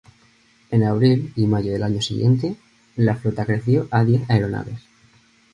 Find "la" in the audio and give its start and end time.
2.95-3.15